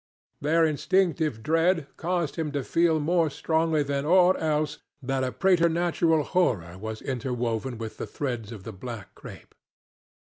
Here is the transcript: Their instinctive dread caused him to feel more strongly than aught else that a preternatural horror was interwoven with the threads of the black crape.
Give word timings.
Their 0.39 0.65
instinctive 0.65 1.43
dread 1.43 1.85
caused 1.95 2.35
him 2.35 2.51
to 2.53 2.63
feel 2.63 2.99
more 2.99 3.29
strongly 3.29 3.83
than 3.83 4.03
aught 4.03 4.35
else 4.41 4.79
that 5.03 5.23
a 5.23 5.31
preternatural 5.31 6.23
horror 6.23 6.75
was 6.79 7.03
interwoven 7.03 7.77
with 7.77 7.97
the 7.97 8.07
threads 8.07 8.51
of 8.51 8.63
the 8.63 8.73
black 8.73 9.13
crape. 9.13 9.53